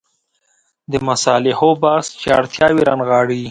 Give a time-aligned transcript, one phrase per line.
[0.91, 3.43] د مصالحو بحث چې اړتیاوې رانغاړي.